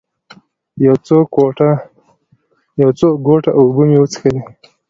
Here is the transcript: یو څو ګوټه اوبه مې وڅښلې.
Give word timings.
یو 2.83 2.91
څو 2.99 3.07
ګوټه 3.27 3.51
اوبه 3.59 3.83
مې 3.89 3.97
وڅښلې. 4.01 4.41